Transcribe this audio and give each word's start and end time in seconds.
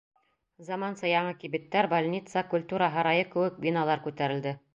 Заманса 0.69 1.11
яңы 1.11 1.35
кибеттәр, 1.43 1.89
больница, 1.91 2.43
культура 2.55 2.89
һарайы 2.97 3.29
кеүек 3.37 3.63
биналар 3.69 4.05
күтәрелде. 4.09 4.59